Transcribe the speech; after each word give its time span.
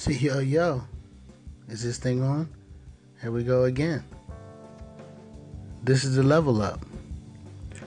See, 0.00 0.14
yo, 0.14 0.38
yo. 0.38 0.82
Is 1.68 1.82
this 1.82 1.98
thing 1.98 2.22
on? 2.22 2.48
Here 3.20 3.30
we 3.30 3.44
go 3.44 3.64
again. 3.64 4.02
This 5.82 6.04
is 6.04 6.16
the 6.16 6.22
level 6.22 6.62
up. 6.62 6.80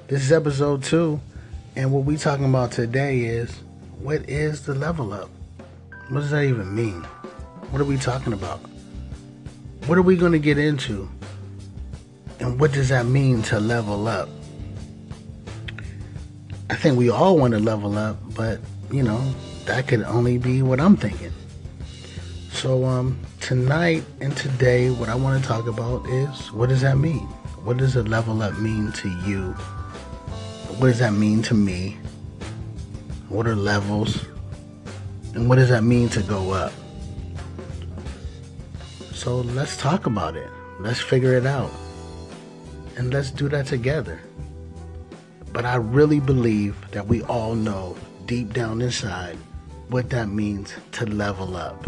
This 0.09 0.21
is 0.21 0.31
episode 0.31 0.83
two. 0.83 1.19
And 1.75 1.91
what 1.91 2.05
we 2.05 2.17
talking 2.17 2.45
about 2.45 2.71
today 2.71 3.21
is 3.21 3.51
what 3.99 4.29
is 4.29 4.63
the 4.63 4.75
level 4.75 5.11
up? 5.11 5.31
What 6.09 6.19
does 6.19 6.29
that 6.29 6.43
even 6.43 6.75
mean? 6.75 7.01
What 7.71 7.81
are 7.81 7.85
we 7.85 7.97
talking 7.97 8.33
about? 8.33 8.59
What 9.87 9.97
are 9.97 10.03
we 10.03 10.15
going 10.15 10.33
to 10.33 10.39
get 10.39 10.59
into? 10.59 11.09
And 12.39 12.59
what 12.59 12.73
does 12.73 12.89
that 12.89 13.07
mean 13.07 13.41
to 13.41 13.59
level 13.59 14.07
up? 14.07 14.29
I 16.69 16.75
think 16.75 16.95
we 16.95 17.09
all 17.09 17.39
want 17.39 17.55
to 17.55 17.59
level 17.59 17.97
up, 17.97 18.17
but 18.35 18.59
you 18.91 19.01
know, 19.01 19.33
that 19.65 19.87
could 19.87 20.03
only 20.03 20.37
be 20.37 20.61
what 20.61 20.79
I'm 20.79 20.95
thinking. 20.95 21.33
So 22.53 22.85
um 22.85 23.19
tonight 23.41 24.05
and 24.21 24.35
today 24.37 24.89
what 24.89 25.09
I 25.09 25.15
want 25.15 25.41
to 25.41 25.47
talk 25.47 25.67
about 25.67 26.05
is 26.07 26.51
what 26.53 26.69
does 26.69 26.81
that 26.81 26.97
mean? 26.97 27.27
What 27.65 27.77
does 27.77 27.97
a 27.97 28.03
level 28.03 28.41
up 28.41 28.57
mean 28.59 28.93
to 28.93 29.09
you? 29.27 29.51
What 30.77 30.87
does 30.87 30.99
that 30.99 31.13
mean 31.13 31.41
to 31.43 31.55
me? 31.55 31.97
What 33.27 33.47
are 33.47 33.55
levels? 33.55 34.25
And 35.33 35.49
what 35.49 35.57
does 35.57 35.69
that 35.69 35.83
mean 35.83 36.07
to 36.09 36.21
go 36.21 36.51
up? 36.51 36.71
So 39.11 39.37
let's 39.41 39.75
talk 39.75 40.05
about 40.05 40.35
it. 40.35 40.49
Let's 40.79 41.01
figure 41.01 41.33
it 41.33 41.45
out. 41.45 41.71
And 42.95 43.11
let's 43.11 43.31
do 43.31 43.49
that 43.49 43.65
together. 43.65 44.21
But 45.51 45.65
I 45.65 45.75
really 45.75 46.19
believe 46.19 46.77
that 46.91 47.07
we 47.07 47.23
all 47.23 47.55
know 47.55 47.97
deep 48.25 48.53
down 48.53 48.81
inside 48.81 49.37
what 49.89 50.09
that 50.11 50.29
means 50.29 50.73
to 50.93 51.05
level 51.07 51.57
up, 51.57 51.83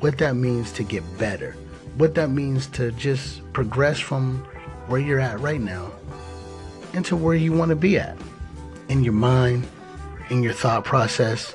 what 0.00 0.18
that 0.18 0.34
means 0.34 0.72
to 0.72 0.82
get 0.82 1.02
better, 1.18 1.52
what 1.96 2.14
that 2.14 2.30
means 2.30 2.66
to 2.68 2.90
just 2.92 3.40
progress 3.52 3.98
from 3.98 4.38
where 4.86 5.00
you're 5.00 5.20
at 5.20 5.38
right 5.40 5.60
now 5.60 5.92
into 6.94 7.14
where 7.14 7.34
you 7.34 7.52
want 7.52 7.68
to 7.68 7.76
be 7.76 7.98
at 7.98 8.16
in 8.88 9.04
your 9.04 9.12
mind, 9.12 9.66
in 10.30 10.42
your 10.42 10.52
thought 10.52 10.84
process. 10.84 11.54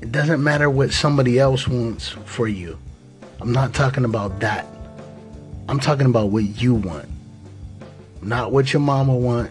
It 0.00 0.12
doesn't 0.12 0.42
matter 0.42 0.70
what 0.70 0.92
somebody 0.92 1.38
else 1.38 1.68
wants 1.68 2.08
for 2.08 2.48
you. 2.48 2.78
I'm 3.40 3.52
not 3.52 3.74
talking 3.74 4.04
about 4.04 4.40
that. 4.40 4.66
I'm 5.68 5.78
talking 5.78 6.06
about 6.06 6.30
what 6.30 6.44
you 6.44 6.74
want. 6.74 7.08
Not 8.22 8.52
what 8.52 8.72
your 8.72 8.80
mama 8.80 9.14
want, 9.14 9.50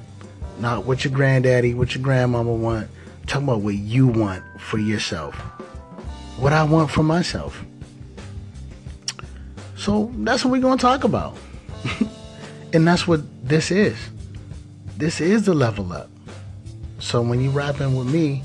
not 0.59 0.85
what 0.85 1.03
your 1.03 1.13
granddaddy, 1.13 1.73
what 1.73 1.93
your 1.93 2.03
grandmama 2.03 2.53
want. 2.53 2.89
I'm 3.21 3.27
talking 3.27 3.47
about 3.47 3.61
what 3.61 3.75
you 3.75 4.07
want 4.07 4.43
for 4.59 4.77
yourself. 4.77 5.39
What 6.37 6.53
I 6.53 6.63
want 6.63 6.91
for 6.91 7.03
myself. 7.03 7.63
So 9.75 10.11
that's 10.17 10.43
what 10.43 10.51
we're 10.51 10.61
going 10.61 10.77
to 10.77 10.81
talk 10.81 11.03
about. 11.03 11.35
and 12.73 12.87
that's 12.87 13.07
what 13.07 13.21
this 13.47 13.71
is. 13.71 13.97
This 14.97 15.21
is 15.21 15.45
the 15.45 15.53
level 15.53 15.93
up. 15.93 16.09
So 16.99 17.21
when 17.21 17.41
you 17.41 17.49
rapping 17.51 17.95
with 17.95 18.11
me 18.11 18.43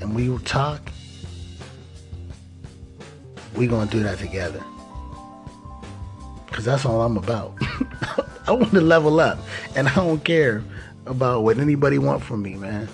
and 0.00 0.14
we 0.14 0.28
will 0.28 0.38
talk, 0.40 0.80
we're 3.54 3.68
going 3.68 3.88
to 3.88 3.96
do 3.96 4.02
that 4.02 4.18
together. 4.18 4.62
Because 6.46 6.64
that's 6.64 6.84
all 6.84 7.02
I'm 7.02 7.16
about. 7.16 7.54
I 8.48 8.52
want 8.52 8.70
to 8.72 8.80
level 8.80 9.20
up. 9.20 9.38
And 9.76 9.88
I 9.88 9.94
don't 9.94 10.24
care 10.24 10.64
about 11.06 11.42
what 11.42 11.58
anybody 11.58 11.98
want 11.98 12.22
from 12.22 12.42
me, 12.42 12.54
man. 12.54 12.88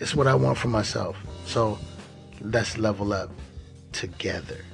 It's 0.00 0.14
what 0.14 0.26
I 0.26 0.34
want 0.34 0.58
for 0.58 0.68
myself. 0.68 1.16
So 1.46 1.78
let's 2.40 2.78
level 2.78 3.12
up 3.12 3.30
together. 3.92 4.64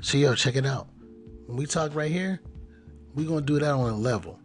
So 0.00 0.18
yo, 0.18 0.34
check 0.34 0.54
it 0.54 0.66
out. 0.66 0.88
When 1.46 1.56
we 1.56 1.66
talk 1.66 1.94
right 1.94 2.10
here, 2.10 2.40
we 3.14 3.24
gonna 3.24 3.40
do 3.40 3.58
that 3.58 3.70
on 3.70 3.90
a 3.90 3.96
level. 3.96 4.38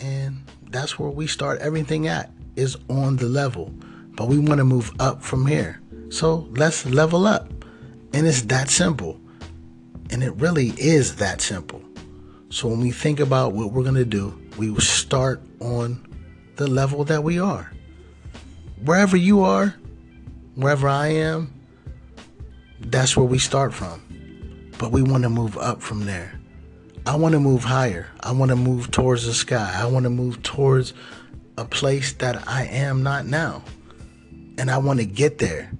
And 0.00 0.44
that's 0.70 0.98
where 0.98 1.10
we 1.10 1.26
start 1.26 1.58
everything 1.60 2.06
at, 2.06 2.30
is 2.56 2.76
on 2.88 3.16
the 3.16 3.26
level. 3.26 3.72
But 4.12 4.28
we 4.28 4.38
wanna 4.38 4.64
move 4.64 4.92
up 5.00 5.22
from 5.22 5.46
here. 5.46 5.80
So 6.10 6.48
let's 6.52 6.86
level 6.86 7.26
up. 7.26 7.52
And 8.12 8.26
it's 8.26 8.42
that 8.42 8.70
simple. 8.70 9.20
And 10.10 10.22
it 10.22 10.32
really 10.36 10.68
is 10.78 11.16
that 11.16 11.40
simple. 11.40 11.82
So 12.50 12.68
when 12.68 12.80
we 12.80 12.90
think 12.90 13.20
about 13.20 13.52
what 13.52 13.72
we're 13.72 13.82
going 13.82 13.94
to 13.96 14.04
do, 14.04 14.40
we 14.56 14.70
will 14.70 14.80
start 14.80 15.42
on 15.60 16.04
the 16.56 16.66
level 16.66 17.04
that 17.04 17.22
we 17.22 17.38
are. 17.38 17.72
Wherever 18.84 19.16
you 19.16 19.42
are, 19.42 19.74
wherever 20.54 20.88
I 20.88 21.08
am, 21.08 21.52
that's 22.80 23.16
where 23.16 23.26
we 23.26 23.38
start 23.38 23.74
from. 23.74 24.02
But 24.78 24.92
we 24.92 25.02
want 25.02 25.24
to 25.24 25.28
move 25.28 25.58
up 25.58 25.82
from 25.82 26.06
there. 26.06 26.38
I 27.06 27.16
want 27.16 27.32
to 27.32 27.40
move 27.40 27.64
higher. 27.64 28.08
I 28.20 28.32
want 28.32 28.50
to 28.50 28.56
move 28.56 28.90
towards 28.90 29.26
the 29.26 29.34
sky. 29.34 29.74
I 29.76 29.86
want 29.86 30.04
to 30.04 30.10
move 30.10 30.42
towards 30.42 30.94
a 31.56 31.64
place 31.64 32.12
that 32.14 32.48
I 32.48 32.64
am 32.64 33.02
not 33.02 33.26
now. 33.26 33.62
And 34.56 34.70
I 34.70 34.78
want 34.78 35.00
to 35.00 35.06
get 35.06 35.38
there. 35.38 35.72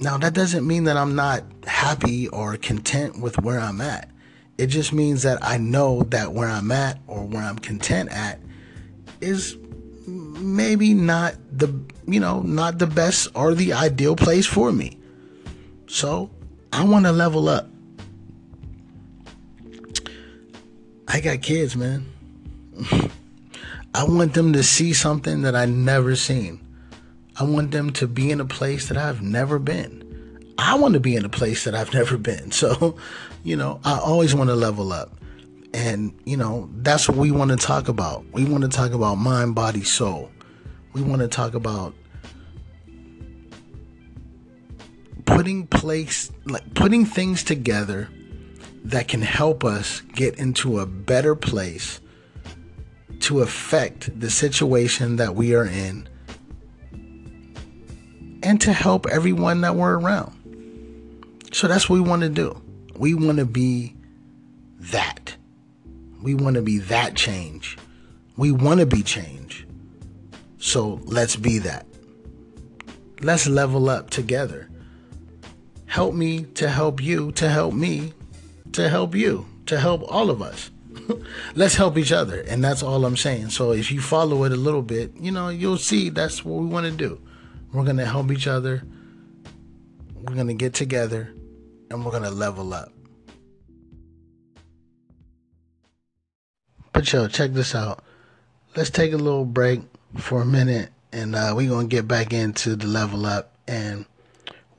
Now, 0.00 0.18
that 0.18 0.34
doesn't 0.34 0.66
mean 0.66 0.84
that 0.84 0.96
I'm 0.96 1.14
not 1.14 1.44
happy 1.66 2.28
or 2.28 2.56
content 2.56 3.20
with 3.20 3.38
where 3.40 3.60
I'm 3.60 3.80
at. 3.80 4.08
It 4.62 4.68
just 4.68 4.92
means 4.92 5.22
that 5.24 5.40
I 5.42 5.58
know 5.58 6.04
that 6.10 6.34
where 6.34 6.48
I'm 6.48 6.70
at 6.70 7.00
or 7.08 7.24
where 7.24 7.42
I'm 7.42 7.58
content 7.58 8.12
at 8.12 8.38
is 9.20 9.58
maybe 10.06 10.94
not 10.94 11.34
the, 11.50 11.74
you 12.06 12.20
know, 12.20 12.42
not 12.42 12.78
the 12.78 12.86
best 12.86 13.26
or 13.34 13.54
the 13.54 13.72
ideal 13.72 14.14
place 14.14 14.46
for 14.46 14.70
me. 14.70 14.98
So, 15.88 16.30
I 16.72 16.84
want 16.84 17.06
to 17.06 17.10
level 17.10 17.48
up. 17.48 17.68
I 21.08 21.18
got 21.18 21.42
kids, 21.42 21.74
man. 21.74 22.06
I 23.96 24.04
want 24.04 24.32
them 24.32 24.52
to 24.52 24.62
see 24.62 24.92
something 24.92 25.42
that 25.42 25.56
I 25.56 25.64
never 25.64 26.14
seen. 26.14 26.60
I 27.34 27.42
want 27.42 27.72
them 27.72 27.92
to 27.94 28.06
be 28.06 28.30
in 28.30 28.40
a 28.40 28.44
place 28.46 28.86
that 28.86 28.96
I've 28.96 29.22
never 29.22 29.58
been. 29.58 30.01
I 30.58 30.74
want 30.74 30.94
to 30.94 31.00
be 31.00 31.16
in 31.16 31.24
a 31.24 31.28
place 31.28 31.64
that 31.64 31.74
I've 31.74 31.92
never 31.94 32.16
been. 32.16 32.50
So, 32.50 32.96
you 33.42 33.56
know, 33.56 33.80
I 33.84 33.98
always 33.98 34.34
want 34.34 34.50
to 34.50 34.56
level 34.56 34.92
up. 34.92 35.10
And, 35.74 36.12
you 36.24 36.36
know, 36.36 36.68
that's 36.76 37.08
what 37.08 37.16
we 37.16 37.30
want 37.30 37.50
to 37.50 37.56
talk 37.56 37.88
about. 37.88 38.24
We 38.32 38.44
want 38.44 38.62
to 38.62 38.68
talk 38.68 38.92
about 38.92 39.14
mind, 39.16 39.54
body, 39.54 39.82
soul. 39.82 40.30
We 40.92 41.00
want 41.00 41.22
to 41.22 41.28
talk 41.28 41.54
about 41.54 41.94
putting 45.24 45.66
place 45.66 46.30
like 46.44 46.74
putting 46.74 47.06
things 47.06 47.42
together 47.42 48.08
that 48.84 49.08
can 49.08 49.22
help 49.22 49.64
us 49.64 50.00
get 50.14 50.38
into 50.38 50.80
a 50.80 50.86
better 50.86 51.34
place 51.34 52.00
to 53.20 53.40
affect 53.40 54.18
the 54.20 54.28
situation 54.28 55.16
that 55.16 55.34
we 55.34 55.54
are 55.54 55.64
in 55.64 56.08
and 58.42 58.60
to 58.60 58.72
help 58.72 59.06
everyone 59.06 59.60
that 59.60 59.76
we're 59.76 59.98
around. 59.98 60.36
So 61.52 61.68
that's 61.68 61.88
what 61.88 61.96
we 61.96 62.08
want 62.08 62.22
to 62.22 62.30
do. 62.30 62.60
We 62.96 63.14
want 63.14 63.38
to 63.38 63.44
be 63.44 63.94
that. 64.80 65.36
We 66.22 66.34
want 66.34 66.56
to 66.56 66.62
be 66.62 66.78
that 66.78 67.14
change. 67.14 67.76
We 68.36 68.50
want 68.50 68.80
to 68.80 68.86
be 68.86 69.02
change. 69.02 69.66
So 70.58 71.00
let's 71.04 71.36
be 71.36 71.58
that. 71.58 71.86
Let's 73.20 73.46
level 73.46 73.90
up 73.90 74.08
together. 74.08 74.70
Help 75.86 76.14
me 76.14 76.44
to 76.54 76.70
help 76.70 77.02
you, 77.02 77.32
to 77.32 77.50
help 77.50 77.74
me, 77.74 78.14
to 78.72 78.88
help 78.88 79.14
you, 79.14 79.46
to 79.66 79.78
help 79.78 80.02
all 80.08 80.30
of 80.30 80.40
us. 80.40 80.70
let's 81.54 81.74
help 81.74 81.98
each 81.98 82.12
other. 82.12 82.40
And 82.40 82.64
that's 82.64 82.82
all 82.82 83.04
I'm 83.04 83.16
saying. 83.16 83.50
So 83.50 83.72
if 83.72 83.92
you 83.92 84.00
follow 84.00 84.44
it 84.44 84.52
a 84.52 84.56
little 84.56 84.82
bit, 84.82 85.12
you 85.16 85.30
know, 85.30 85.50
you'll 85.50 85.76
see 85.76 86.08
that's 86.08 86.44
what 86.44 86.62
we 86.62 86.66
want 86.66 86.86
to 86.86 86.92
do. 86.92 87.20
We're 87.74 87.84
going 87.84 87.98
to 87.98 88.06
help 88.06 88.30
each 88.32 88.46
other. 88.46 88.82
We're 90.14 90.34
going 90.34 90.48
to 90.48 90.54
get 90.54 90.72
together 90.72 91.34
and 91.92 92.04
we're 92.04 92.10
going 92.10 92.22
to 92.22 92.30
level 92.30 92.72
up. 92.72 92.90
But 96.92 97.12
yo, 97.12 97.28
check 97.28 97.52
this 97.52 97.74
out. 97.74 98.02
Let's 98.74 98.90
take 98.90 99.12
a 99.12 99.16
little 99.16 99.44
break 99.44 99.82
for 100.16 100.40
a 100.40 100.46
minute 100.46 100.90
and 101.12 101.34
uh, 101.34 101.52
we're 101.54 101.68
going 101.68 101.88
to 101.88 101.94
get 101.94 102.08
back 102.08 102.32
into 102.32 102.76
the 102.76 102.86
level 102.86 103.26
up 103.26 103.52
and 103.68 104.06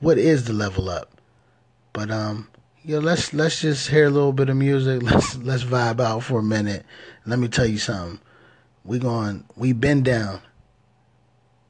what 0.00 0.18
is 0.18 0.44
the 0.44 0.52
level 0.52 0.88
up. 0.88 1.10
But 1.92 2.10
um 2.10 2.48
yo, 2.82 2.98
let's 2.98 3.32
let's 3.32 3.60
just 3.60 3.88
hear 3.88 4.06
a 4.06 4.10
little 4.10 4.32
bit 4.32 4.48
of 4.48 4.56
music. 4.56 5.02
Let's 5.10 5.36
let's 5.36 5.62
vibe 5.62 6.00
out 6.00 6.24
for 6.24 6.40
a 6.40 6.42
minute. 6.42 6.84
Let 7.24 7.38
me 7.38 7.46
tell 7.46 7.66
you 7.66 7.78
something. 7.78 8.20
We 8.84 8.98
going 8.98 9.44
we 9.54 9.72
been 9.72 10.02
down 10.02 10.40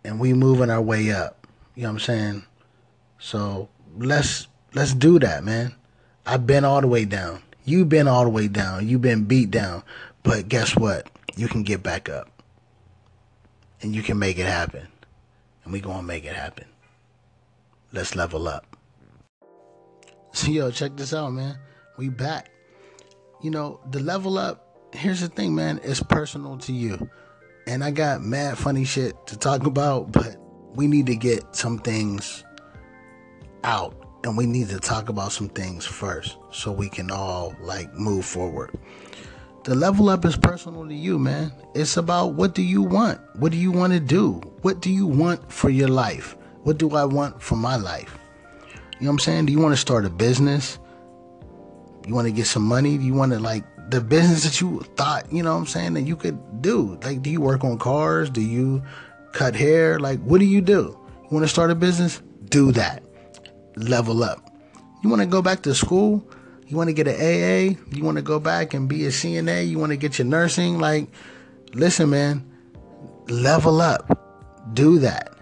and 0.03 0.19
we 0.19 0.33
moving 0.33 0.71
our 0.71 0.81
way 0.81 1.13
up. 1.13 1.47
You 1.75 1.83
know 1.83 1.91
what 1.91 1.93
I'm 1.93 2.01
saying? 2.01 2.45
So 3.19 3.69
let's 3.99 4.49
let's 4.75 4.95
do 4.95 5.19
that, 5.19 5.45
man. 5.45 5.75
I've 6.27 6.47
been 6.47 6.65
all 6.65 6.81
the 6.81 6.89
way 6.89 7.05
down. 7.05 7.43
You've 7.65 7.89
been 7.89 8.09
all 8.09 8.25
the 8.25 8.31
way 8.31 8.49
down. 8.49 8.89
You've 8.89 9.03
been 9.03 9.25
beat 9.25 9.51
down. 9.51 9.83
But 10.23 10.49
guess 10.49 10.77
what? 10.77 11.09
you 11.37 11.49
can 11.49 11.63
get 11.63 11.83
back 11.83 12.09
up. 12.09 12.29
And 13.83 13.95
you 13.95 14.03
can 14.03 14.19
make 14.19 14.39
it 14.39 14.47
happen. 14.47 14.87
And 15.65 15.73
we 15.73 15.81
gonna 15.81 16.03
make 16.03 16.25
it 16.25 16.35
happen. 16.35 16.67
Let's 17.93 18.17
level 18.17 18.49
up. 18.49 18.77
So 20.33 20.49
yo, 20.51 20.71
check 20.71 20.97
this 20.97 21.13
out, 21.13 21.33
man. 21.33 21.59
We 21.97 22.09
back. 22.09 22.51
You 23.43 23.51
know, 23.51 23.81
the 23.91 24.01
level 24.01 24.39
up, 24.39 24.89
here's 24.93 25.21
the 25.21 25.29
thing, 25.29 25.55
man, 25.55 25.81
it's 25.83 26.03
personal 26.03 26.57
to 26.59 26.73
you. 26.73 27.11
And 27.67 27.85
I 27.85 27.91
got 27.91 28.23
mad 28.23 28.59
funny 28.59 28.85
shit 28.85 29.15
to 29.27 29.39
talk 29.39 29.67
about, 29.67 30.13
but 30.13 30.37
we 30.75 30.87
need 30.87 31.07
to 31.07 31.17
get 31.17 31.55
some 31.55 31.79
things 31.79 32.45
out 33.65 33.95
and 34.25 34.39
we 34.39 34.47
need 34.47 34.71
to 34.71 34.81
talk 34.81 35.11
about 35.11 35.33
some 35.33 35.49
things 35.51 35.85
first 35.85 36.39
so 36.51 36.73
we 36.73 36.89
can 36.89 37.11
all 37.11 37.55
like 37.61 37.93
move 37.95 38.25
forward. 38.25 38.71
The 39.65 39.75
level 39.75 40.09
up 40.09 40.25
is 40.25 40.37
personal 40.37 40.87
to 40.87 40.95
you, 40.95 41.19
man. 41.19 41.53
It's 41.75 41.97
about 41.97 42.35
what 42.35 42.55
do 42.55 42.63
you 42.63 42.83
want? 42.83 43.21
What 43.37 43.53
do 43.53 43.59
you 43.59 43.71
want 43.71 43.93
to 43.93 44.01
do? 44.01 44.41
What 44.63 44.81
do 44.81 44.91
you 44.91 45.07
want 45.07 45.53
for 45.53 45.69
your 45.69 45.89
life? 45.89 46.37
What 46.63 46.79
do 46.79 46.95
I 46.97 47.05
want 47.05 47.43
for 47.43 47.57
my 47.57 47.77
life? 47.77 48.19
You 48.99 49.07
know 49.07 49.09
what 49.09 49.13
I'm 49.13 49.19
saying? 49.21 49.47
Do 49.47 49.53
you 49.53 49.61
want 49.61 49.75
to 49.75 49.81
start 49.81 50.07
a 50.07 50.11
business? 50.11 50.79
You 52.07 52.15
want 52.15 52.27
to 52.27 52.33
get 52.33 52.47
some 52.47 52.65
money? 52.65 52.97
Do 52.97 53.05
you 53.05 53.15
want 53.15 53.33
to 53.33 53.39
like 53.39 53.65
the 53.91 54.01
business 54.01 54.45
that 54.45 54.61
you 54.61 54.81
thought, 54.97 55.31
you 55.31 55.43
know 55.43 55.53
what 55.53 55.61
I'm 55.61 55.67
saying, 55.67 55.95
that 55.95 56.03
you 56.03 56.17
could 56.17 56.63
do? 56.63 56.99
Like, 57.03 57.23
do 57.23 57.29
you 57.29 57.43
work 57.43 57.63
on 57.63 57.79
cars? 57.79 58.31
Do 58.31 58.41
you 58.41 58.83
cut 59.33 59.55
hair? 59.55 59.99
Like, 59.99 60.21
what 60.21 60.39
do 60.39 60.47
you 60.47 60.63
do? 60.63 60.99
You 61.23 61.29
want 61.31 61.45
to 61.45 61.49
start 61.49 61.71
a 61.71 61.75
business? 61.75 62.23
Do 62.49 62.73
that 62.73 63.04
level 63.77 64.23
up. 64.23 64.51
You 65.03 65.11
want 65.11 65.21
to 65.21 65.27
go 65.27 65.43
back 65.43 65.63
to 65.63 65.75
school? 65.75 66.27
You 66.67 66.77
want 66.77 66.89
to 66.89 66.95
get 66.95 67.07
an 67.07 67.15
AA? 67.17 67.79
You 67.95 68.05
want 68.05 68.17
to 68.17 68.23
go 68.23 68.41
back 68.41 68.75
and 68.75 68.89
be 68.89 69.05
a 69.05 69.11
CNA? 69.11 69.69
You 69.69 69.79
want 69.79 69.91
to 69.91 69.97
get 69.97 70.19
your 70.19 70.27
nursing? 70.27 70.79
Like, 70.79 71.09
listen, 71.75 72.11
man, 72.11 72.51
level 73.29 73.81
up. 73.81 74.73
Do 74.73 74.99
that. 75.01 75.37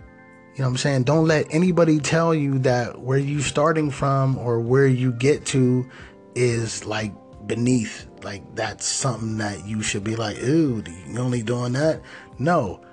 You 0.54 0.58
know 0.58 0.64
what 0.64 0.72
I'm 0.72 0.76
saying? 0.78 1.04
Don't 1.04 1.26
let 1.26 1.46
anybody 1.50 2.00
tell 2.00 2.34
you 2.34 2.58
that 2.60 3.00
where 3.00 3.18
you 3.18 3.40
starting 3.40 3.90
from 3.90 4.36
or 4.36 4.60
where 4.60 4.86
you 4.86 5.12
get 5.12 5.46
to 5.46 5.88
is 6.34 6.84
like 6.84 7.14
beneath. 7.46 8.06
Like 8.22 8.54
that's 8.54 8.84
something 8.84 9.38
that 9.38 9.66
you 9.66 9.80
should 9.82 10.04
be 10.04 10.16
like, 10.16 10.38
ooh, 10.42 10.82
you 11.08 11.18
only 11.18 11.42
doing 11.42 11.72
that? 11.72 12.02
No. 12.38 12.84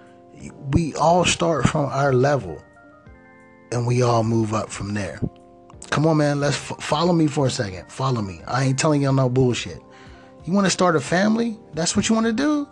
We 0.72 0.96
all 0.96 1.26
start 1.26 1.68
from 1.68 1.88
our 1.88 2.14
level 2.14 2.64
and 3.72 3.86
we 3.86 4.02
all 4.02 4.24
move 4.24 4.54
up 4.54 4.70
from 4.70 4.94
there. 4.94 5.20
Come 5.90 6.06
on, 6.06 6.18
man. 6.18 6.40
Let's 6.40 6.56
f- 6.56 6.82
follow 6.82 7.14
me 7.14 7.28
for 7.28 7.48
a 7.48 7.50
second. 7.50 7.92
Follow 7.92 8.22
me. 8.22 8.42
I 8.48 8.66
ain't 8.66 8.80
telling 8.80 9.02
y'all 9.02 9.14
no 9.14 9.30
bullshit. 9.30 9.82
You 10.46 10.54
want 10.54 10.66
to 10.66 10.72
start 10.72 10.96
a 10.96 11.00
family? 11.00 11.58
That's 11.74 11.96
what 11.96 12.10
you 12.10 12.16
want 12.16 12.28
to 12.28 12.34
do? 12.34 12.68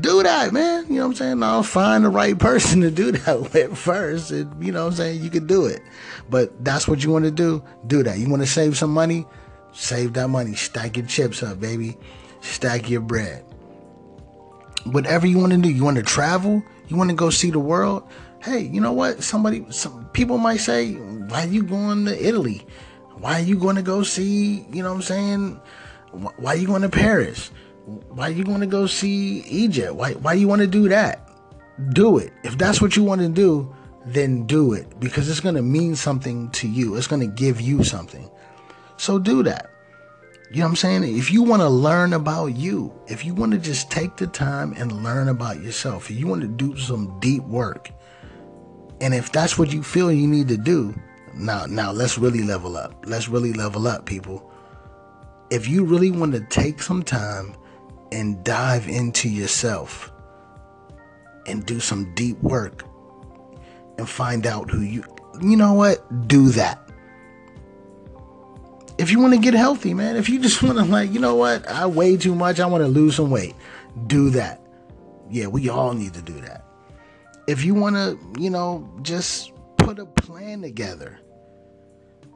Do 0.00 0.22
that, 0.22 0.52
man. 0.52 0.86
You 0.88 0.94
know 0.94 1.02
what 1.02 1.06
I'm 1.08 1.14
saying? 1.14 1.42
I'll 1.42 1.62
find 1.62 2.04
the 2.04 2.08
right 2.08 2.38
person 2.38 2.80
to 2.80 2.90
do 2.90 3.12
that 3.12 3.52
with 3.52 3.76
first. 3.76 4.30
You 4.30 4.44
know 4.72 4.84
what 4.84 4.90
I'm 4.90 4.96
saying? 4.96 5.22
You 5.22 5.30
could 5.30 5.46
do 5.46 5.66
it. 5.66 5.82
But 6.28 6.64
that's 6.64 6.88
what 6.88 7.04
you 7.04 7.10
want 7.10 7.24
to 7.24 7.30
do? 7.30 7.62
Do 7.86 8.02
that. 8.02 8.18
You 8.18 8.28
want 8.28 8.42
to 8.42 8.48
save 8.48 8.76
some 8.76 8.90
money? 8.92 9.26
Save 9.72 10.14
that 10.14 10.28
money. 10.28 10.54
Stack 10.54 10.96
your 10.96 11.06
chips 11.06 11.42
up, 11.42 11.60
baby. 11.60 11.96
Stack 12.40 12.88
your 12.88 13.00
bread. 13.00 13.44
Whatever 14.84 15.26
you 15.26 15.38
want 15.38 15.52
to 15.52 15.58
do. 15.58 15.70
You 15.70 15.84
want 15.84 15.96
to 15.96 16.02
travel? 16.02 16.62
You 16.88 16.96
want 16.96 17.10
to 17.10 17.16
go 17.16 17.30
see 17.30 17.50
the 17.50 17.58
world? 17.58 18.08
Hey, 18.44 18.60
you 18.60 18.80
know 18.80 18.92
what? 18.92 19.22
Somebody, 19.22 19.64
some 19.70 20.06
people 20.12 20.36
might 20.36 20.58
say, 20.58 20.92
why 20.94 21.44
are 21.44 21.48
you 21.48 21.62
going 21.62 22.04
to 22.04 22.26
Italy? 22.26 22.66
Why 23.14 23.40
are 23.40 23.42
you 23.42 23.56
going 23.56 23.76
to 23.76 23.82
go 23.82 24.02
see, 24.02 24.66
you 24.70 24.82
know 24.82 24.90
what 24.90 24.96
I'm 24.96 25.02
saying? 25.02 25.60
Why 26.36 26.52
are 26.52 26.56
you 26.56 26.66
going 26.66 26.82
to 26.82 26.90
Paris? 26.90 27.50
Why 28.10 28.28
are 28.28 28.32
you 28.32 28.44
going 28.44 28.60
to 28.60 28.66
go 28.66 28.86
see 28.86 29.40
Egypt? 29.40 29.94
Why, 29.94 30.12
why 30.12 30.34
you 30.34 30.46
want 30.46 30.60
to 30.60 30.66
do 30.66 30.90
that? 30.90 31.26
Do 31.94 32.18
it. 32.18 32.32
If 32.44 32.58
that's 32.58 32.82
what 32.82 32.96
you 32.96 33.02
want 33.02 33.22
to 33.22 33.30
do, 33.30 33.74
then 34.04 34.46
do 34.46 34.74
it 34.74 35.00
because 35.00 35.30
it's 35.30 35.40
going 35.40 35.54
to 35.54 35.62
mean 35.62 35.96
something 35.96 36.50
to 36.50 36.68
you. 36.68 36.96
It's 36.96 37.06
going 37.06 37.20
to 37.20 37.34
give 37.34 37.62
you 37.62 37.82
something. 37.82 38.30
So 38.98 39.18
do 39.18 39.42
that. 39.44 39.70
You 40.50 40.60
know 40.60 40.66
what 40.66 40.70
I'm 40.70 40.76
saying? 40.76 41.16
If 41.16 41.32
you 41.32 41.42
want 41.42 41.62
to 41.62 41.68
learn 41.68 42.12
about 42.12 42.48
you, 42.48 42.92
if 43.06 43.24
you 43.24 43.34
want 43.34 43.52
to 43.52 43.58
just 43.58 43.90
take 43.90 44.16
the 44.16 44.26
time 44.26 44.74
and 44.76 45.02
learn 45.02 45.28
about 45.28 45.62
yourself, 45.62 46.10
if 46.10 46.16
you 46.18 46.26
want 46.26 46.42
to 46.42 46.48
do 46.48 46.76
some 46.76 47.18
deep 47.20 47.42
work, 47.44 47.90
and 49.04 49.12
if 49.12 49.30
that's 49.30 49.58
what 49.58 49.70
you 49.70 49.82
feel 49.82 50.10
you 50.10 50.26
need 50.26 50.48
to 50.48 50.56
do, 50.56 50.94
now 51.34 51.66
now 51.66 51.92
let's 51.92 52.16
really 52.16 52.42
level 52.42 52.74
up. 52.74 53.04
Let's 53.04 53.28
really 53.28 53.52
level 53.52 53.86
up, 53.86 54.06
people. 54.06 54.50
If 55.50 55.68
you 55.68 55.84
really 55.84 56.10
want 56.10 56.32
to 56.32 56.40
take 56.40 56.80
some 56.80 57.02
time 57.02 57.54
and 58.12 58.42
dive 58.42 58.88
into 58.88 59.28
yourself 59.28 60.10
and 61.46 61.66
do 61.66 61.80
some 61.80 62.14
deep 62.14 62.42
work 62.42 62.84
and 63.98 64.08
find 64.08 64.46
out 64.46 64.70
who 64.70 64.80
you 64.80 65.04
you 65.38 65.54
know 65.54 65.74
what? 65.74 66.26
Do 66.26 66.48
that. 66.52 66.80
If 68.96 69.10
you 69.10 69.20
want 69.20 69.34
to 69.34 69.38
get 69.38 69.52
healthy, 69.52 69.92
man, 69.92 70.16
if 70.16 70.30
you 70.30 70.40
just 70.40 70.62
want 70.62 70.78
to 70.78 70.84
like, 70.84 71.12
you 71.12 71.20
know 71.20 71.34
what? 71.34 71.68
I 71.68 71.84
weigh 71.84 72.16
too 72.16 72.34
much, 72.34 72.58
I 72.58 72.64
want 72.64 72.82
to 72.82 72.88
lose 72.88 73.16
some 73.16 73.30
weight. 73.30 73.54
Do 74.06 74.30
that. 74.30 74.62
Yeah, 75.28 75.48
we 75.48 75.68
all 75.68 75.92
need 75.92 76.14
to 76.14 76.22
do 76.22 76.40
that 76.40 76.63
if 77.46 77.64
you 77.64 77.74
want 77.74 77.96
to, 77.96 78.18
you 78.40 78.50
know, 78.50 78.88
just 79.02 79.52
put 79.76 79.98
a 79.98 80.06
plan 80.06 80.62
together. 80.62 81.18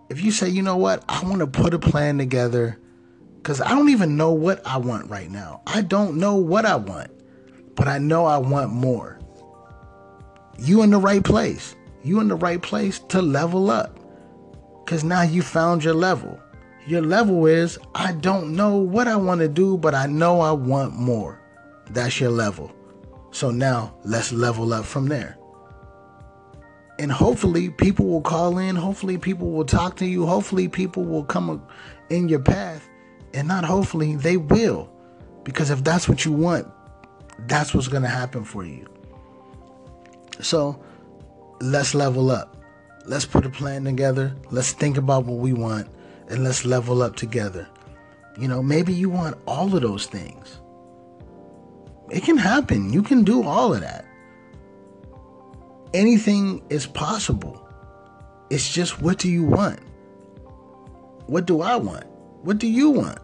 If 0.08 0.22
you 0.22 0.31
say, 0.31 0.49
you 0.49 0.62
know 0.62 0.76
what, 0.76 1.05
I 1.08 1.22
want 1.25 1.40
to 1.40 1.46
put 1.46 1.75
a 1.75 1.78
plan 1.78 2.19
together 2.19 2.78
because 3.37 3.60
I 3.60 3.70
don't 3.70 3.90
even 3.90 4.16
know 4.16 4.32
what 4.32 4.66
I 4.66 4.78
want 4.78 5.10
right 5.10 5.31
now. 5.31 5.62
I 5.66 5.82
don't 5.82 6.16
know 6.16 6.37
what 6.37 6.64
I 6.64 6.76
want, 6.76 7.10
but 7.75 7.88
I 7.88 7.99
know 7.99 8.26
I 8.26 8.38
want 8.38 8.72
more. 8.72 9.19
You 10.58 10.82
in 10.82 10.90
the 10.90 10.99
right 10.99 11.22
place. 11.22 11.75
You 12.02 12.20
in 12.20 12.28
the 12.28 12.37
right 12.37 12.61
place 12.61 12.99
to 13.08 13.20
level 13.20 13.70
up 13.70 13.99
because 14.84 15.04
now 15.04 15.22
you 15.22 15.43
found 15.43 15.84
your 15.84 15.94
level. 15.94 16.40
Your 16.87 17.02
level 17.02 17.44
is, 17.46 17.78
I 17.94 18.12
don't 18.12 18.56
know 18.56 18.76
what 18.76 19.08
I 19.08 19.16
want 19.16 19.40
to 19.43 19.49
do, 19.49 19.76
but 19.76 19.94
I 19.94 20.06
know 20.06 20.40
I 20.40 20.52
want 20.52 20.94
more. 20.94 21.38
That's 21.90 22.19
your 22.19 22.31
level. 22.31 22.72
So 23.30 23.50
now 23.50 23.94
let's 24.04 24.32
level 24.32 24.72
up 24.72 24.84
from 24.84 25.08
there. 25.08 25.38
And 26.98 27.12
hopefully 27.12 27.70
people 27.70 28.06
will 28.06 28.22
call 28.22 28.58
in. 28.58 28.75
Hopefully 28.75 29.19
people 29.19 29.50
will 29.52 29.64
talk 29.64 29.96
to 29.98 30.06
you. 30.06 30.26
Hopefully 30.26 30.69
people 30.69 31.04
will 31.04 31.25
come 31.25 31.64
in 32.10 32.28
your 32.28 32.40
path. 32.40 32.88
And 33.34 33.46
not 33.46 33.64
hopefully, 33.64 34.16
they 34.16 34.36
will. 34.36 34.90
Because 35.44 35.70
if 35.70 35.84
that's 35.84 36.08
what 36.08 36.25
you 36.25 36.32
want, 36.32 36.66
that's 37.46 37.72
what's 37.72 37.88
going 37.88 38.02
to 38.02 38.08
happen 38.08 38.42
for 38.42 38.64
you. 38.64 38.87
So 40.40 40.82
let's 41.61 41.94
level 41.94 42.30
up. 42.30 42.56
Let's 43.06 43.25
put 43.25 43.47
a 43.47 43.50
plan 43.50 43.85
together. 43.85 44.35
Let's 44.50 44.73
think 44.73 44.97
about 44.97 45.25
what 45.25 45.38
we 45.38 45.52
want 45.52 45.88
and 46.28 46.44
let's 46.44 46.64
level 46.64 47.02
up 47.02 47.16
together. 47.16 47.68
You 48.38 48.49
know, 48.49 48.62
maybe 48.62 48.92
you 48.92 49.08
want 49.08 49.38
all 49.47 49.75
of 49.75 49.82
those 49.82 50.06
things. 50.06 50.61
It 52.10 52.22
can 52.22 52.36
happen. 52.36 52.92
You 52.92 53.02
can 53.02 53.24
do 53.24 53.42
all 53.42 53.74
of 53.74 53.80
that. 53.80 54.06
Anything 55.94 56.62
is 56.70 56.86
possible. 56.86 57.68
It's 58.50 58.72
just 58.72 59.00
what 59.00 59.18
do 59.18 59.30
you 59.30 59.44
want? 59.44 59.80
What 61.26 61.46
do 61.46 61.60
I 61.60 61.76
want? 61.76 62.06
What 62.42 62.58
do 62.58 62.66
you 62.66 62.90
want? 62.90 63.18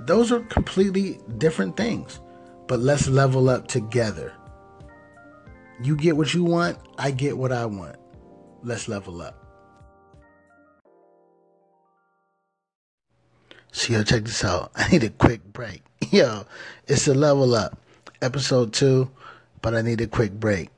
Those 0.00 0.32
are 0.32 0.40
completely 0.40 1.20
different 1.36 1.76
things. 1.76 2.20
But 2.66 2.80
let's 2.80 3.08
level 3.08 3.48
up 3.48 3.66
together. 3.66 4.32
You 5.82 5.96
get 5.96 6.16
what 6.16 6.34
you 6.34 6.44
want, 6.44 6.78
I 6.98 7.10
get 7.10 7.36
what 7.36 7.52
I 7.52 7.66
want. 7.66 7.96
Let's 8.62 8.88
level 8.88 9.22
up. 9.22 9.44
So 13.72 13.92
yo, 13.92 14.02
check 14.02 14.24
this 14.24 14.44
out. 14.44 14.72
I 14.76 14.88
need 14.88 15.04
a 15.04 15.10
quick 15.10 15.44
break. 15.44 15.82
Yo, 16.12 16.44
it's 16.86 17.08
a 17.08 17.14
level 17.14 17.54
up. 17.56 17.76
Episode 18.22 18.72
two, 18.72 19.10
but 19.60 19.74
I 19.74 19.82
need 19.82 20.00
a 20.00 20.06
quick 20.06 20.32
break. 20.32 20.70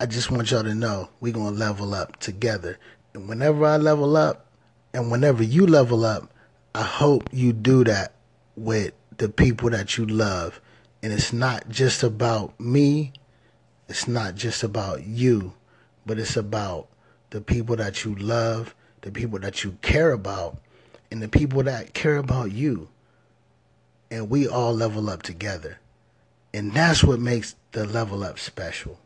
I 0.00 0.06
just 0.06 0.30
want 0.30 0.50
y'all 0.50 0.64
to 0.64 0.74
know 0.74 1.08
we 1.20 1.30
gonna 1.30 1.56
level 1.56 1.94
up 1.94 2.18
together. 2.18 2.78
And 3.12 3.28
whenever 3.28 3.64
I 3.64 3.76
level 3.76 4.16
up 4.16 4.46
and 4.92 5.10
whenever 5.10 5.42
you 5.44 5.66
level 5.66 6.04
up, 6.04 6.32
I 6.74 6.82
hope 6.82 7.28
you 7.32 7.52
do 7.52 7.84
that 7.84 8.14
with 8.56 8.92
the 9.18 9.28
people 9.28 9.70
that 9.70 9.96
you 9.96 10.04
love. 10.04 10.60
And 11.02 11.12
it's 11.12 11.32
not 11.32 11.68
just 11.68 12.02
about 12.02 12.58
me, 12.58 13.12
it's 13.88 14.08
not 14.08 14.34
just 14.34 14.64
about 14.64 15.04
you, 15.04 15.54
but 16.04 16.18
it's 16.18 16.36
about 16.36 16.88
the 17.30 17.40
people 17.40 17.76
that 17.76 18.04
you 18.04 18.16
love, 18.16 18.74
the 19.02 19.12
people 19.12 19.38
that 19.38 19.62
you 19.62 19.78
care 19.80 20.10
about, 20.10 20.58
and 21.12 21.22
the 21.22 21.28
people 21.28 21.62
that 21.62 21.94
care 21.94 22.16
about 22.16 22.50
you. 22.50 22.88
And 24.14 24.30
we 24.30 24.46
all 24.46 24.72
level 24.72 25.10
up 25.10 25.22
together. 25.22 25.80
And 26.52 26.72
that's 26.72 27.02
what 27.02 27.18
makes 27.18 27.56
the 27.72 27.84
level 27.84 28.22
up 28.22 28.38
special. 28.38 29.00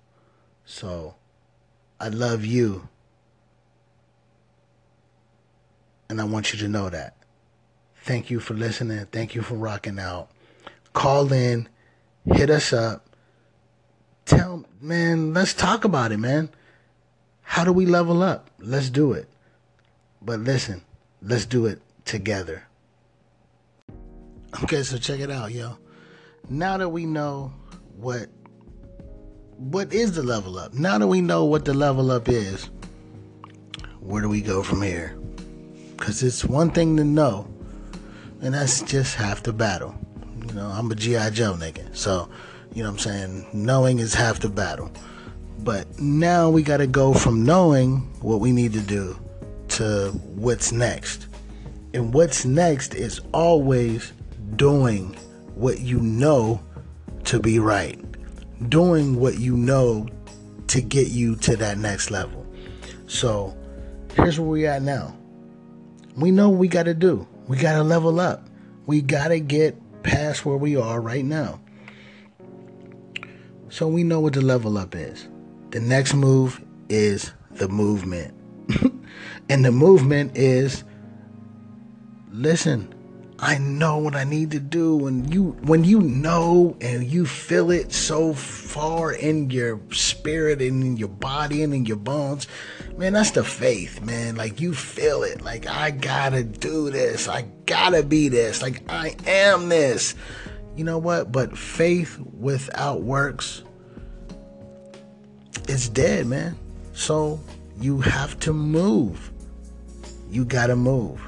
So 0.66 1.14
I 1.98 2.08
love 2.08 2.44
you. 2.44 2.90
And 6.10 6.20
I 6.20 6.24
want 6.24 6.52
you 6.52 6.58
to 6.58 6.68
know 6.68 6.90
that. 6.90 7.16
Thank 8.02 8.28
you 8.28 8.38
for 8.38 8.52
listening. 8.52 9.06
Thank 9.06 9.34
you 9.34 9.40
for 9.40 9.54
rocking 9.54 9.98
out. 9.98 10.28
Call 10.92 11.32
in 11.32 11.70
hit 12.34 12.50
us 12.50 12.74
up. 12.74 13.06
Tell 14.26 14.66
man, 14.78 15.32
let's 15.32 15.54
talk 15.54 15.84
about 15.84 16.12
it, 16.12 16.18
man. 16.18 16.50
How 17.40 17.64
do 17.64 17.72
we 17.72 17.86
level 17.86 18.22
up? 18.22 18.50
Let's 18.58 18.90
do 18.90 19.12
it. 19.14 19.26
But 20.20 20.40
listen, 20.40 20.82
let's 21.22 21.46
do 21.46 21.64
it 21.64 21.80
together. 22.04 22.64
Okay, 24.62 24.82
so 24.82 24.96
check 24.96 25.20
it 25.20 25.30
out, 25.30 25.52
yo. 25.52 25.76
Now 26.48 26.78
that 26.78 26.88
we 26.88 27.04
know 27.04 27.52
what 27.96 28.28
what 29.58 29.92
is 29.92 30.12
the 30.12 30.22
level 30.22 30.58
up? 30.58 30.72
Now 30.72 30.98
that 30.98 31.06
we 31.06 31.20
know 31.20 31.44
what 31.44 31.64
the 31.64 31.74
level 31.74 32.10
up 32.10 32.28
is, 32.28 32.70
where 34.00 34.22
do 34.22 34.28
we 34.28 34.40
go 34.40 34.62
from 34.62 34.82
here? 34.82 35.18
Cuz 35.98 36.22
it's 36.22 36.44
one 36.44 36.70
thing 36.70 36.96
to 36.96 37.04
know, 37.04 37.46
and 38.40 38.54
that's 38.54 38.80
just 38.82 39.16
half 39.16 39.42
the 39.42 39.52
battle. 39.52 39.94
You 40.46 40.54
know, 40.54 40.68
I'm 40.68 40.90
a 40.90 40.94
GI 40.94 41.30
Joe 41.32 41.54
nigga. 41.54 41.94
So, 41.94 42.30
you 42.72 42.82
know 42.82 42.90
what 42.90 43.06
I'm 43.06 43.12
saying? 43.12 43.46
Knowing 43.52 43.98
is 43.98 44.14
half 44.14 44.40
the 44.40 44.48
battle. 44.48 44.90
But 45.58 46.00
now 46.00 46.48
we 46.48 46.62
got 46.62 46.78
to 46.78 46.86
go 46.86 47.12
from 47.12 47.44
knowing 47.44 47.98
what 48.20 48.40
we 48.40 48.52
need 48.52 48.72
to 48.72 48.80
do 48.80 49.18
to 49.70 50.12
what's 50.36 50.72
next. 50.72 51.26
And 51.92 52.14
what's 52.14 52.44
next 52.44 52.94
is 52.94 53.20
always 53.32 54.12
doing 54.56 55.14
what 55.54 55.80
you 55.80 56.00
know 56.00 56.60
to 57.24 57.40
be 57.40 57.58
right, 57.58 57.98
doing 58.68 59.18
what 59.20 59.38
you 59.38 59.56
know 59.56 60.08
to 60.68 60.80
get 60.80 61.08
you 61.08 61.36
to 61.36 61.56
that 61.56 61.78
next 61.78 62.10
level. 62.10 62.46
So 63.06 63.56
here's 64.14 64.38
where 64.38 64.48
we 64.48 64.66
at 64.66 64.82
now. 64.82 65.16
We 66.16 66.30
know 66.30 66.50
we 66.50 66.68
got 66.68 66.84
to 66.84 66.94
do. 66.94 67.26
We 67.46 67.56
got 67.56 67.74
to 67.74 67.82
level 67.82 68.20
up. 68.20 68.46
We 68.86 69.00
got 69.02 69.28
to 69.28 69.40
get 69.40 69.76
past 70.02 70.44
where 70.44 70.56
we 70.56 70.76
are 70.76 71.00
right 71.00 71.24
now. 71.24 71.60
So 73.70 73.86
we 73.86 74.02
know 74.02 74.20
what 74.20 74.32
the 74.32 74.40
level 74.40 74.78
up 74.78 74.94
is. 74.94 75.28
The 75.70 75.80
next 75.80 76.14
move 76.14 76.64
is 76.88 77.32
the 77.52 77.68
movement. 77.68 78.34
and 79.48 79.64
the 79.64 79.72
movement 79.72 80.36
is 80.36 80.84
listen, 82.30 82.92
I 83.40 83.58
know 83.58 83.98
what 83.98 84.16
I 84.16 84.24
need 84.24 84.50
to 84.50 84.60
do 84.60 84.96
when 84.96 85.30
you 85.30 85.56
when 85.62 85.84
you 85.84 86.00
know 86.00 86.76
and 86.80 87.04
you 87.04 87.24
feel 87.24 87.70
it 87.70 87.92
so 87.92 88.34
far 88.34 89.12
in 89.12 89.50
your 89.50 89.80
spirit 89.92 90.60
and 90.60 90.82
in 90.82 90.96
your 90.96 91.08
body 91.08 91.62
and 91.62 91.72
in 91.72 91.86
your 91.86 91.98
bones, 91.98 92.48
man, 92.96 93.12
that's 93.12 93.30
the 93.30 93.44
faith, 93.44 94.02
man. 94.02 94.34
Like 94.34 94.60
you 94.60 94.74
feel 94.74 95.22
it. 95.22 95.42
Like 95.42 95.66
I 95.66 95.92
gotta 95.92 96.42
do 96.42 96.90
this. 96.90 97.28
I 97.28 97.42
gotta 97.66 98.02
be 98.02 98.28
this. 98.28 98.60
Like 98.60 98.82
I 98.90 99.14
am 99.26 99.68
this. 99.68 100.16
You 100.76 100.84
know 100.84 100.98
what? 100.98 101.30
But 101.30 101.56
faith 101.56 102.18
without 102.18 103.02
works 103.02 103.62
it's 105.68 105.88
dead, 105.88 106.26
man. 106.26 106.56
So 106.94 107.38
you 107.78 108.00
have 108.00 108.38
to 108.40 108.52
move. 108.52 109.30
You 110.30 110.44
gotta 110.44 110.76
move. 110.76 111.22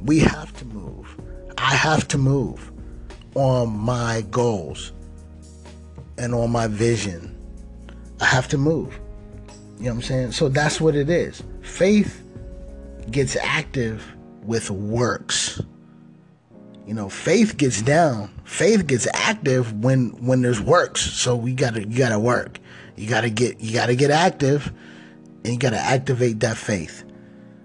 We 0.00 0.18
have 0.20 0.54
to 0.58 0.64
move. 0.66 1.16
I 1.64 1.76
have 1.76 2.06
to 2.08 2.18
move 2.18 2.70
on 3.34 3.74
my 3.74 4.22
goals 4.30 4.92
and 6.18 6.34
on 6.34 6.50
my 6.50 6.66
vision. 6.66 7.34
I 8.20 8.26
have 8.26 8.48
to 8.48 8.58
move. 8.58 9.00
You 9.78 9.84
know 9.84 9.92
what 9.92 9.96
I'm 9.96 10.02
saying? 10.02 10.32
So 10.32 10.50
that's 10.50 10.78
what 10.78 10.94
it 10.94 11.08
is. 11.08 11.42
Faith 11.62 12.22
gets 13.10 13.34
active 13.36 14.04
with 14.42 14.70
works. 14.70 15.62
You 16.86 16.92
know, 16.92 17.08
faith 17.08 17.56
gets 17.56 17.80
down. 17.80 18.28
Faith 18.44 18.86
gets 18.86 19.08
active 19.14 19.72
when 19.82 20.10
when 20.22 20.42
there's 20.42 20.60
works. 20.60 21.00
So 21.00 21.34
we 21.34 21.54
gotta 21.54 21.80
you 21.80 21.96
gotta 21.96 22.18
work. 22.18 22.58
You 22.94 23.08
gotta 23.08 23.30
get 23.30 23.58
you 23.60 23.72
gotta 23.72 23.94
get 23.94 24.10
active 24.10 24.70
and 25.44 25.54
you 25.54 25.58
gotta 25.58 25.80
activate 25.80 26.40
that 26.40 26.58
faith. 26.58 27.04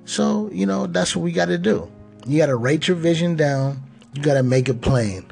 So, 0.06 0.50
you 0.54 0.66
know, 0.66 0.88
that's 0.88 1.18
what 1.18 1.24
we 1.24 1.34
gotta 1.34 1.58
do. 1.58 1.92
You 2.26 2.38
gotta 2.38 2.56
write 2.56 2.88
your 2.88 2.96
vision 2.96 3.36
down 3.36 3.84
you 4.20 4.26
got 4.26 4.34
to 4.34 4.44
make 4.44 4.68
it 4.68 4.82
plain. 4.82 5.26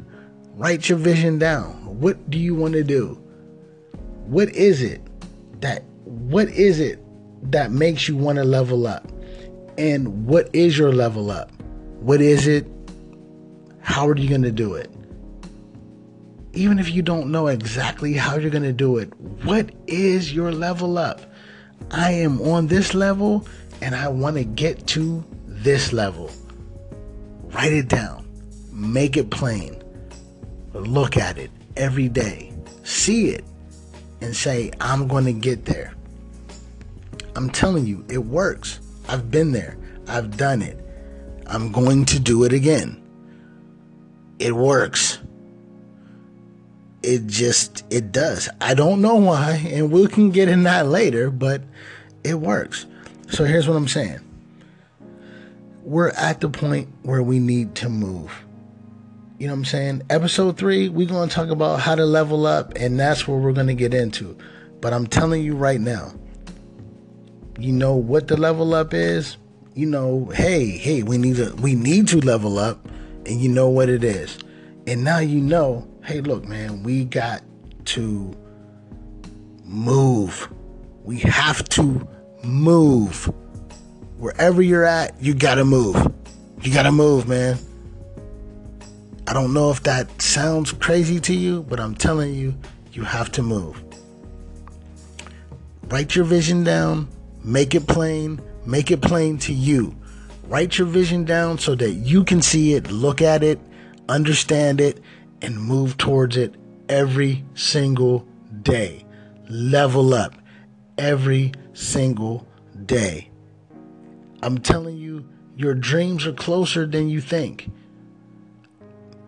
Write 0.55 0.87
your 0.87 0.97
vision 0.97 1.37
down. 1.37 1.73
What 1.99 2.29
do 2.29 2.37
you 2.37 2.55
want 2.55 2.73
to 2.73 2.83
do? 2.83 3.21
What 4.27 4.49
is 4.49 4.81
it 4.81 5.01
that 5.61 5.83
what 6.05 6.47
is 6.49 6.79
it 6.79 6.99
that 7.51 7.71
makes 7.71 8.07
you 8.07 8.15
want 8.15 8.37
to 8.37 8.45
level 8.45 8.87
up? 8.87 9.05
And 9.77 10.25
what 10.25 10.49
is 10.53 10.77
your 10.77 10.93
level 10.93 11.29
up? 11.29 11.51
What 11.99 12.21
is 12.21 12.47
it? 12.47 12.65
How 13.81 14.07
are 14.07 14.17
you 14.17 14.29
going 14.29 14.43
to 14.43 14.51
do 14.51 14.73
it? 14.73 14.89
Even 16.53 16.79
if 16.79 16.89
you 16.89 17.01
don't 17.01 17.29
know 17.29 17.47
exactly 17.47 18.13
how 18.13 18.37
you're 18.37 18.49
going 18.49 18.63
to 18.63 18.73
do 18.73 18.97
it, 18.97 19.13
what 19.43 19.69
is 19.85 20.33
your 20.33 20.51
level 20.51 20.97
up? 20.97 21.21
I 21.91 22.11
am 22.11 22.41
on 22.41 22.67
this 22.67 22.93
level 22.93 23.45
and 23.81 23.93
I 23.93 24.07
want 24.07 24.37
to 24.37 24.43
get 24.43 24.87
to 24.87 25.23
this 25.45 25.91
level. 25.93 26.31
Write 27.51 27.73
it 27.73 27.89
down. 27.89 28.26
Make 28.77 29.17
it 29.17 29.31
plain. 29.31 29.83
Look 30.73 31.17
at 31.17 31.39
it 31.39 31.49
every 31.75 32.07
day. 32.09 32.53
See 32.83 33.29
it 33.29 33.43
and 34.21 34.35
say, 34.35 34.69
I'm 34.79 35.07
going 35.07 35.25
to 35.25 35.33
get 35.33 35.65
there. 35.65 35.95
I'm 37.35 37.49
telling 37.49 37.87
you, 37.87 38.05
it 38.07 38.19
works. 38.19 38.79
I've 39.09 39.31
been 39.31 39.51
there. 39.51 39.77
I've 40.07 40.37
done 40.37 40.61
it. 40.61 40.77
I'm 41.47 41.71
going 41.71 42.05
to 42.05 42.19
do 42.19 42.43
it 42.43 42.53
again. 42.53 43.01
It 44.37 44.55
works. 44.55 45.17
It 47.01 47.25
just, 47.25 47.83
it 47.89 48.11
does. 48.11 48.47
I 48.61 48.75
don't 48.75 49.01
know 49.01 49.15
why, 49.15 49.53
and 49.71 49.91
we 49.91 50.05
can 50.05 50.29
get 50.29 50.49
in 50.49 50.63
that 50.63 50.85
later, 50.85 51.31
but 51.31 51.63
it 52.23 52.35
works. 52.35 52.85
So 53.31 53.43
here's 53.43 53.67
what 53.67 53.75
I'm 53.75 53.87
saying 53.87 54.19
we're 55.81 56.09
at 56.09 56.41
the 56.41 56.49
point 56.49 56.89
where 57.01 57.23
we 57.23 57.39
need 57.39 57.73
to 57.75 57.89
move. 57.89 58.46
You 59.39 59.45
know 59.45 59.53
what 59.53 59.59
I'm 59.59 59.65
saying? 59.65 60.01
Episode 60.09 60.57
three, 60.57 60.89
we're 60.89 61.05
going 61.05 61.29
to 61.29 61.35
talk 61.35 61.49
about 61.49 61.79
how 61.79 61.93
to 61.93 62.05
level 62.07 62.47
up, 62.47 62.73
and 62.75 62.99
that's 62.99 63.27
what 63.27 63.39
we're 63.39 63.53
going 63.53 63.67
to 63.67 63.75
get 63.75 63.93
into. 63.93 64.35
But 64.81 64.93
I'm 64.93 65.05
telling 65.05 65.43
you 65.43 65.55
right 65.55 65.79
now, 65.79 66.11
you 67.59 67.71
know 67.71 67.93
what 67.93 68.27
the 68.29 68.35
level 68.35 68.73
up 68.73 68.95
is? 68.95 69.37
You 69.75 69.85
know, 69.85 70.25
hey, 70.33 70.71
hey, 70.71 71.03
we 71.03 71.19
need 71.19 71.35
to 71.35 71.53
we 71.57 71.75
need 71.75 72.07
to 72.07 72.19
level 72.19 72.57
up, 72.57 72.87
and 73.27 73.39
you 73.39 73.47
know 73.47 73.69
what 73.69 73.89
it 73.89 74.03
is. 74.03 74.39
And 74.87 75.03
now 75.03 75.19
you 75.19 75.39
know, 75.39 75.87
hey, 76.03 76.21
look, 76.21 76.47
man, 76.47 76.81
we 76.81 77.05
got 77.05 77.43
to 77.85 78.35
move. 79.63 80.51
We 81.03 81.19
have 81.19 81.63
to 81.69 82.07
move. 82.43 83.31
Wherever 84.17 84.63
you're 84.63 84.83
at, 84.85 85.21
you 85.21 85.35
gotta 85.35 85.63
move. 85.63 86.11
You 86.63 86.73
gotta 86.73 86.91
move, 86.91 87.27
man. 87.27 87.59
I 89.29 89.33
don't 89.33 89.53
know 89.53 89.69
if 89.71 89.83
that 89.83 90.21
sounds 90.21 90.71
crazy 90.71 91.19
to 91.19 91.33
you, 91.33 91.63
but 91.63 91.81
I'm 91.81 91.95
telling 91.95 92.33
you, 92.33 92.55
you 92.93 93.03
have 93.03 93.29
to 93.33 93.43
move. 93.43 93.83
Write 95.89 96.15
your 96.15 96.23
vision 96.23 96.63
down, 96.63 97.09
make 97.43 97.75
it 97.75 97.87
plain, 97.87 98.41
make 98.65 98.89
it 98.89 99.01
plain 99.01 99.37
to 99.39 99.51
you. 99.51 99.93
Write 100.45 100.77
your 100.77 100.87
vision 100.87 101.25
down 101.25 101.57
so 101.57 101.75
that 101.75 101.91
you 101.91 102.23
can 102.23 102.41
see 102.41 102.73
it, 102.73 102.89
look 102.89 103.21
at 103.21 103.43
it, 103.43 103.59
understand 104.07 104.79
it, 104.79 105.01
and 105.41 105.61
move 105.61 105.97
towards 105.97 106.37
it 106.37 106.55
every 106.87 107.43
single 107.53 108.25
day. 108.61 109.05
Level 109.49 110.13
up 110.13 110.35
every 110.97 111.51
single 111.73 112.47
day. 112.85 113.29
I'm 114.41 114.57
telling 114.57 114.97
you, 114.97 115.27
your 115.57 115.73
dreams 115.73 116.25
are 116.25 116.33
closer 116.33 116.85
than 116.85 117.09
you 117.09 117.19
think 117.19 117.69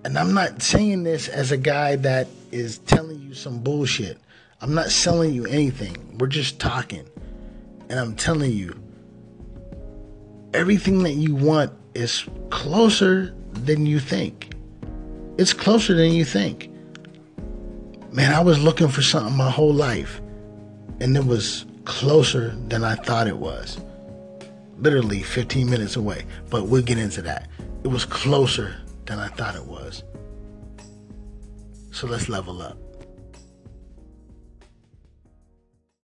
and 0.04 0.18
I'm 0.18 0.34
not 0.34 0.62
saying 0.62 1.04
this 1.04 1.28
as 1.28 1.52
a 1.52 1.58
guy 1.58 1.96
that 1.98 2.28
is 2.52 2.78
telling 2.80 3.22
you 3.22 3.34
some 3.34 3.60
bullshit. 3.60 4.18
I'm 4.62 4.74
not 4.74 4.92
selling 4.92 5.34
you 5.34 5.46
anything. 5.46 6.18
We're 6.18 6.28
just 6.28 6.60
talking. 6.60 7.06
And 7.90 8.00
I'm 8.00 8.16
telling 8.16 8.52
you, 8.52 8.80
everything 10.54 11.04
that 11.04 11.14
you 11.14 11.36
want 11.36 11.72
is 11.96 12.26
closer 12.50 13.34
than 13.52 13.86
you 13.86 14.00
think. 14.00 14.54
It's 15.38 15.54
closer 15.54 15.94
than 15.96 16.12
you 16.12 16.26
think. 16.26 16.70
Man, 18.12 18.34
I 18.34 18.42
was 18.42 18.62
looking 18.62 18.88
for 18.88 19.02
something 19.02 19.36
my 19.36 19.50
whole 19.50 19.74
life, 19.74 20.22
and 21.00 21.16
it 21.16 21.26
was 21.26 21.66
closer 21.86 22.56
than 22.68 22.84
I 22.84 22.96
thought 22.96 23.28
it 23.28 23.38
was. 23.38 23.80
Literally 24.78 25.24
15 25.24 25.70
minutes 25.70 25.96
away, 25.96 26.26
but 26.50 26.68
we'll 26.68 26.82
get 26.82 26.98
into 26.98 27.22
that. 27.24 27.50
It 27.84 27.88
was 27.88 28.06
closer 28.06 28.76
than 29.10 29.18
I 29.18 29.28
thought 29.28 29.56
it 29.56 29.66
was. 29.66 30.04
So 31.92 32.06
let's 32.06 32.30
level 32.30 32.62
up. 32.62 32.78